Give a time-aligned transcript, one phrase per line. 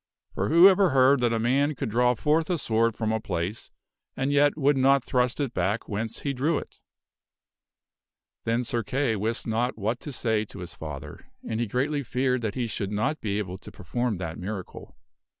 [0.33, 3.69] For who ever heard that a man could draw forth a sword from a place
[4.17, 6.79] and yet would not thrust it back whence he drew it?"
[8.43, 12.41] Then Sir Kay wist not what to say to his father, and he greatly feared
[12.41, 14.97] that he should not be able to perform that miracle.